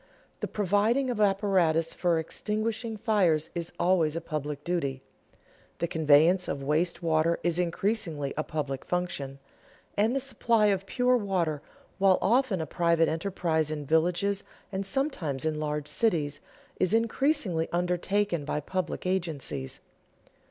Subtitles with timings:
[0.39, 5.03] The providing of apparatus for extinguishing fires is always a public duty;
[5.77, 9.37] the conveyance of waste water is increasingly a public function;
[9.95, 11.61] and the supply of pure water,
[11.99, 16.39] while often a private enterprise in villages, and sometimes in large cities,
[16.79, 19.79] is increasingly undertaken by public agencies.